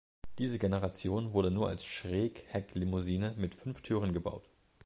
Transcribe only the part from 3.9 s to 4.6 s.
gebaut.